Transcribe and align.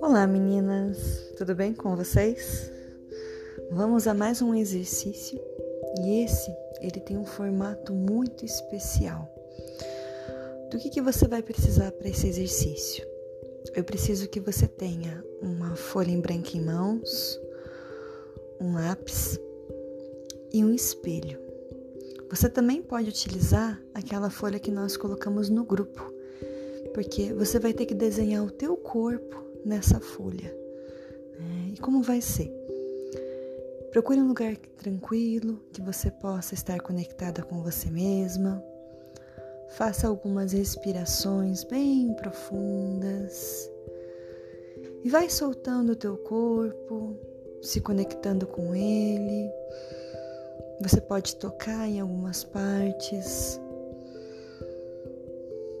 Olá 0.00 0.26
meninas, 0.26 1.32
tudo 1.36 1.54
bem 1.54 1.74
com 1.74 1.96
vocês? 1.96 2.70
Vamos 3.72 4.06
a 4.06 4.14
mais 4.14 4.40
um 4.40 4.54
exercício 4.54 5.40
e 6.00 6.22
esse 6.22 6.54
ele 6.80 7.00
tem 7.00 7.16
um 7.16 7.24
formato 7.24 7.92
muito 7.92 8.44
especial. 8.44 9.28
Do 10.70 10.78
que, 10.78 10.90
que 10.90 11.00
você 11.00 11.26
vai 11.26 11.42
precisar 11.42 11.90
para 11.90 12.08
esse 12.08 12.28
exercício? 12.28 13.04
Eu 13.74 13.82
preciso 13.82 14.28
que 14.28 14.38
você 14.38 14.68
tenha 14.68 15.24
uma 15.42 15.74
folha 15.74 16.12
em 16.12 16.20
branco 16.20 16.56
em 16.56 16.64
mãos, 16.64 17.40
um 18.60 18.74
lápis 18.74 19.40
e 20.52 20.64
um 20.64 20.72
espelho. 20.72 21.47
Você 22.30 22.48
também 22.48 22.82
pode 22.82 23.08
utilizar 23.08 23.80
aquela 23.94 24.28
folha 24.28 24.58
que 24.58 24.70
nós 24.70 24.96
colocamos 24.96 25.48
no 25.48 25.64
grupo, 25.64 26.12
porque 26.92 27.32
você 27.32 27.58
vai 27.58 27.72
ter 27.72 27.86
que 27.86 27.94
desenhar 27.94 28.44
o 28.44 28.50
teu 28.50 28.76
corpo 28.76 29.42
nessa 29.64 29.98
folha. 29.98 30.54
Né? 31.38 31.72
E 31.74 31.78
como 31.80 32.02
vai 32.02 32.20
ser? 32.20 32.52
Procure 33.90 34.20
um 34.20 34.28
lugar 34.28 34.54
tranquilo, 34.76 35.58
que 35.72 35.80
você 35.80 36.10
possa 36.10 36.52
estar 36.52 36.80
conectada 36.80 37.42
com 37.42 37.62
você 37.62 37.90
mesma. 37.90 38.62
Faça 39.70 40.06
algumas 40.06 40.52
respirações 40.52 41.64
bem 41.64 42.14
profundas. 42.14 43.70
E 45.02 45.08
vai 45.08 45.30
soltando 45.30 45.92
o 45.92 45.96
teu 45.96 46.18
corpo, 46.18 47.16
se 47.62 47.80
conectando 47.80 48.46
com 48.46 48.74
ele. 48.74 49.50
Você 50.80 51.00
pode 51.00 51.36
tocar 51.36 51.88
em 51.88 52.00
algumas 52.00 52.44
partes. 52.44 53.60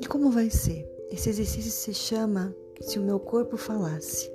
E 0.00 0.06
como 0.06 0.30
vai 0.30 0.50
ser? 0.50 0.88
Esse 1.10 1.30
exercício 1.30 1.70
se 1.70 1.94
chama 1.94 2.54
Se 2.80 2.98
o 2.98 3.02
meu 3.02 3.20
corpo 3.20 3.56
falasse. 3.56 4.30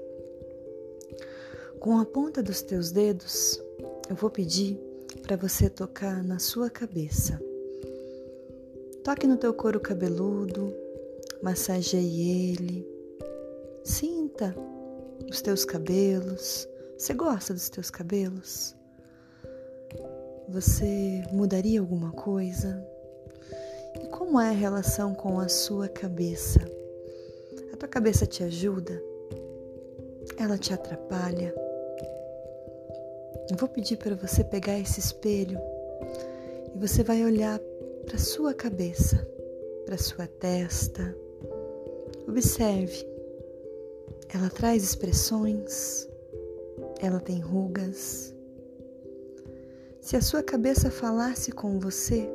Com 1.79 1.99
a 1.99 2.05
ponta 2.05 2.41
dos 2.41 2.61
teus 2.61 2.91
dedos, 2.91 3.61
eu 4.09 4.15
vou 4.15 4.29
pedir 4.29 4.79
para 5.21 5.35
você 5.35 5.69
tocar 5.69 6.23
na 6.23 6.39
sua 6.39 6.69
cabeça. 6.69 7.39
Toque 9.03 9.27
no 9.27 9.37
teu 9.37 9.53
couro 9.53 9.79
cabeludo, 9.79 10.73
massageie 11.43 12.53
ele. 12.53 12.87
Sinta 13.83 14.55
os 15.29 15.41
teus 15.41 15.65
cabelos. 15.65 16.67
Você 16.97 17.13
gosta 17.13 17.53
dos 17.53 17.69
teus 17.69 17.91
cabelos? 17.91 18.75
Você 20.47 21.23
mudaria 21.31 21.79
alguma 21.79 22.11
coisa? 22.11 22.85
E 23.99 24.07
como 24.07 24.39
é 24.39 24.49
a 24.49 24.53
relação 24.53 25.15
com 25.15 25.39
a 25.39 25.49
sua 25.49 25.89
cabeça? 25.89 26.59
A 27.73 27.77
tua 27.77 27.89
cabeça 27.89 28.27
te 28.27 28.43
ajuda? 28.43 29.01
Ela 30.37 30.57
te 30.57 30.71
atrapalha? 30.71 31.53
Eu 33.49 33.57
vou 33.57 33.67
pedir 33.67 33.97
para 33.97 34.15
você 34.15 34.43
pegar 34.43 34.77
esse 34.77 34.99
espelho 34.99 35.59
e 36.75 36.77
você 36.77 37.03
vai 37.03 37.25
olhar 37.25 37.59
para 38.05 38.19
sua 38.19 38.53
cabeça, 38.53 39.27
para 39.85 39.97
sua 39.97 40.27
testa. 40.27 41.15
Observe. 42.27 43.07
Ela 44.31 44.49
traz 44.49 44.83
expressões, 44.83 46.07
ela 47.01 47.19
tem 47.19 47.39
rugas, 47.39 48.34
se 50.05 50.15
a 50.15 50.21
sua 50.21 50.43
cabeça 50.43 50.91
falasse 50.91 51.51
com 51.51 51.79
você, 51.79 52.29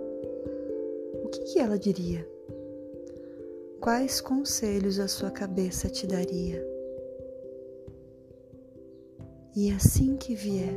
o 1.22 1.28
que, 1.28 1.60
ela 1.60 1.78
diria? 1.78 2.28
Quais 3.80 4.20
conselhos 4.20 4.98
a 4.98 5.06
sua 5.06 5.30
cabeça 5.30 5.88
te 5.88 6.04
daria? 6.04 6.66
E 9.54 9.70
assim 9.70 10.16
que 10.16 10.34
vier 10.34 10.74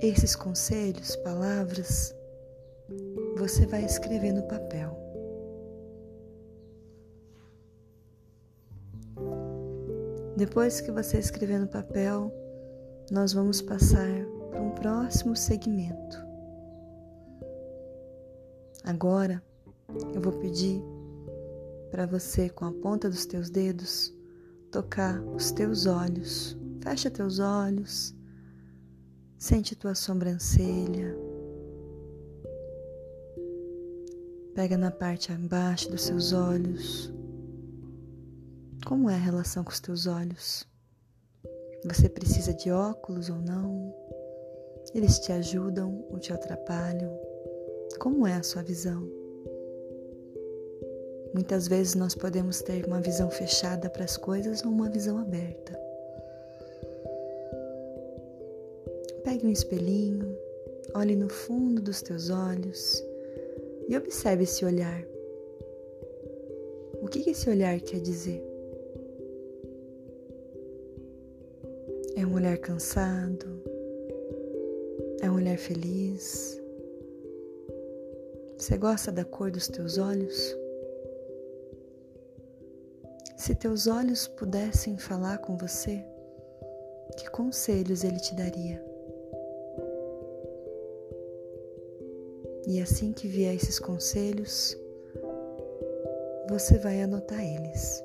esses 0.00 0.36
conselhos, 0.36 1.16
palavras, 1.16 2.14
você 3.36 3.66
vai 3.66 3.84
escrever 3.84 4.32
no 4.32 4.44
papel. 4.44 4.96
Depois 10.36 10.80
que 10.80 10.92
você 10.92 11.18
escrever 11.18 11.58
no 11.58 11.66
papel, 11.66 12.32
nós 13.10 13.32
vamos 13.32 13.60
passar 13.60 14.37
um 14.68 14.74
próximo 14.74 15.34
segmento. 15.34 16.22
Agora 18.84 19.42
eu 20.14 20.20
vou 20.20 20.32
pedir 20.32 20.82
para 21.90 22.06
você, 22.06 22.50
com 22.50 22.66
a 22.66 22.72
ponta 22.72 23.08
dos 23.08 23.24
teus 23.24 23.48
dedos, 23.48 24.14
tocar 24.70 25.22
os 25.22 25.50
teus 25.50 25.86
olhos. 25.86 26.56
Fecha 26.82 27.10
teus 27.10 27.38
olhos, 27.38 28.14
sente 29.38 29.74
tua 29.74 29.94
sobrancelha. 29.94 31.16
Pega 34.54 34.76
na 34.76 34.90
parte 34.90 35.32
abaixo 35.32 35.90
dos 35.90 36.02
seus 36.02 36.32
olhos. 36.32 37.12
Como 38.86 39.08
é 39.08 39.14
a 39.14 39.18
relação 39.18 39.64
com 39.64 39.70
os 39.70 39.80
teus 39.80 40.06
olhos? 40.06 40.68
Você 41.84 42.08
precisa 42.08 42.52
de 42.52 42.70
óculos 42.70 43.30
ou 43.30 43.36
não? 43.36 43.94
Eles 44.94 45.18
te 45.18 45.32
ajudam 45.32 46.04
ou 46.10 46.18
te 46.18 46.32
atrapalham? 46.32 47.18
Como 47.98 48.26
é 48.26 48.34
a 48.34 48.42
sua 48.42 48.62
visão? 48.62 49.06
Muitas 51.34 51.68
vezes 51.68 51.94
nós 51.94 52.14
podemos 52.14 52.62
ter 52.62 52.86
uma 52.86 53.00
visão 53.00 53.30
fechada 53.30 53.90
para 53.90 54.04
as 54.04 54.16
coisas 54.16 54.64
ou 54.64 54.70
uma 54.70 54.88
visão 54.88 55.18
aberta. 55.18 55.78
Pegue 59.24 59.46
um 59.46 59.50
espelhinho, 59.50 60.36
olhe 60.94 61.14
no 61.14 61.28
fundo 61.28 61.82
dos 61.82 62.00
teus 62.00 62.30
olhos 62.30 63.04
e 63.88 63.96
observe 63.96 64.44
esse 64.44 64.64
olhar. 64.64 65.04
O 67.02 67.08
que 67.08 67.28
esse 67.30 67.48
olhar 67.50 67.78
quer 67.80 68.00
dizer? 68.00 68.42
É 72.16 72.26
um 72.26 72.34
olhar 72.34 72.56
cansado? 72.58 73.77
É 75.20 75.30
um 75.30 75.34
olhar 75.34 75.58
feliz? 75.58 76.60
Você 78.56 78.76
gosta 78.76 79.10
da 79.10 79.24
cor 79.24 79.50
dos 79.50 79.68
teus 79.68 79.98
olhos? 79.98 80.56
Se 83.36 83.54
teus 83.54 83.86
olhos 83.86 84.26
pudessem 84.26 84.96
falar 84.98 85.38
com 85.38 85.56
você, 85.56 86.04
que 87.16 87.30
conselhos 87.30 88.04
ele 88.04 88.18
te 88.18 88.34
daria? 88.34 88.84
E 92.66 92.80
assim 92.80 93.12
que 93.12 93.26
vier 93.26 93.54
esses 93.54 93.78
conselhos, 93.78 94.76
você 96.48 96.78
vai 96.78 97.02
anotar 97.02 97.40
eles. 97.40 98.04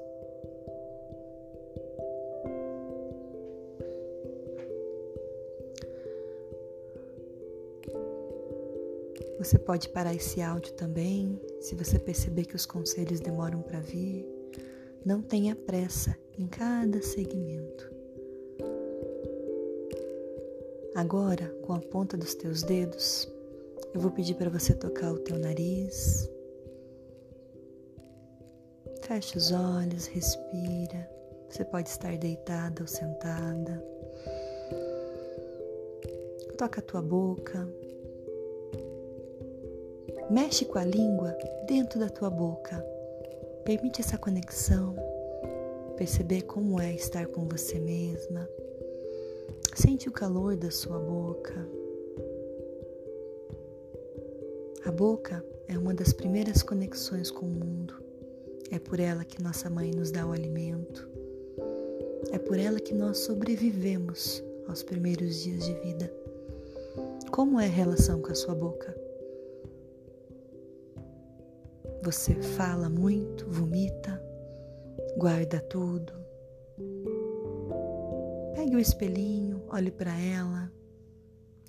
Você 9.43 9.59
pode 9.59 9.89
parar 9.89 10.15
esse 10.15 10.41
áudio 10.41 10.71
também, 10.75 11.37
se 11.59 11.75
você 11.75 11.99
perceber 11.99 12.45
que 12.45 12.55
os 12.55 12.65
conselhos 12.65 13.19
demoram 13.19 13.61
para 13.61 13.81
vir. 13.81 14.25
Não 15.05 15.21
tenha 15.21 15.53
pressa 15.53 16.17
em 16.39 16.47
cada 16.47 17.01
segmento. 17.01 17.91
Agora, 20.95 21.53
com 21.61 21.73
a 21.73 21.79
ponta 21.81 22.15
dos 22.15 22.33
teus 22.33 22.63
dedos, 22.63 23.29
eu 23.93 23.99
vou 23.99 24.11
pedir 24.11 24.35
para 24.35 24.49
você 24.49 24.73
tocar 24.73 25.11
o 25.11 25.19
teu 25.19 25.37
nariz. 25.37 26.31
Feche 29.01 29.37
os 29.37 29.51
olhos, 29.51 30.05
respira. 30.05 31.09
Você 31.49 31.65
pode 31.65 31.89
estar 31.89 32.17
deitada 32.17 32.81
ou 32.81 32.87
sentada. 32.87 33.85
Toca 36.57 36.79
a 36.79 36.83
tua 36.83 37.01
boca. 37.01 37.82
Mexe 40.33 40.65
com 40.65 40.79
a 40.79 40.83
língua 40.83 41.37
dentro 41.67 41.99
da 41.99 42.09
tua 42.09 42.27
boca. 42.27 42.83
Permite 43.63 44.01
essa 44.01 44.17
conexão, 44.17 44.95
perceber 45.95 46.41
como 46.41 46.81
é 46.81 46.91
estar 46.91 47.27
com 47.27 47.47
você 47.47 47.79
mesma. 47.79 48.49
Sente 49.75 50.09
o 50.09 50.11
calor 50.11 50.55
da 50.55 50.71
sua 50.71 50.97
boca. 50.97 51.53
A 54.83 54.91
boca 54.91 55.45
é 55.67 55.77
uma 55.77 55.93
das 55.93 56.11
primeiras 56.11 56.63
conexões 56.63 57.29
com 57.29 57.45
o 57.45 57.49
mundo. 57.49 57.93
É 58.71 58.79
por 58.79 58.99
ela 58.99 59.23
que 59.23 59.39
nossa 59.39 59.69
mãe 59.69 59.91
nos 59.91 60.09
dá 60.09 60.25
o 60.25 60.31
alimento. 60.31 61.07
É 62.31 62.39
por 62.39 62.57
ela 62.57 62.79
que 62.79 62.95
nós 62.95 63.19
sobrevivemos 63.19 64.43
aos 64.67 64.81
primeiros 64.81 65.43
dias 65.43 65.63
de 65.63 65.75
vida. 65.75 66.11
Como 67.29 67.59
é 67.59 67.67
a 67.67 67.69
relação 67.69 68.19
com 68.19 68.31
a 68.31 68.35
sua 68.35 68.55
boca? 68.55 69.12
Você 72.03 72.35
fala 72.35 72.89
muito, 72.89 73.49
vomita, 73.49 74.21
guarda 75.17 75.61
tudo. 75.61 76.11
Pegue 78.53 78.75
o 78.75 78.79
espelhinho, 78.79 79.63
olhe 79.69 79.89
para 79.89 80.11
ela, 80.19 80.69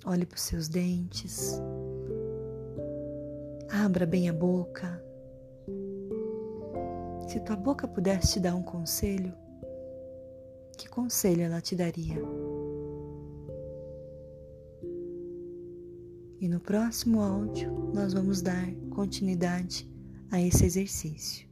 olhe 0.05 0.25
para 0.25 0.35
os 0.35 0.41
seus 0.41 0.67
dentes, 0.67 1.57
abra 3.69 4.05
bem 4.05 4.27
a 4.27 4.33
boca. 4.33 5.01
Se 7.29 7.39
tua 7.39 7.55
boca 7.55 7.87
pudesse 7.87 8.33
te 8.33 8.39
dar 8.41 8.55
um 8.55 8.63
conselho, 8.63 9.33
que 10.77 10.89
conselho 10.89 11.43
ela 11.43 11.61
te 11.61 11.77
daria? 11.77 12.21
E 16.41 16.49
no 16.49 16.59
próximo 16.59 17.21
áudio 17.21 17.71
nós 17.93 18.11
vamos 18.11 18.41
dar 18.41 18.69
continuidade 18.89 19.94
a 20.31 20.41
esse 20.41 20.65
exercício. 20.65 21.47